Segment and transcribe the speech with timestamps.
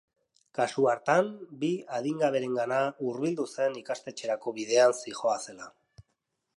[0.59, 1.29] Kasu hartan,
[1.63, 5.71] bi adingaberengana hurbildu zen ikastetxerako bidean zihoazela.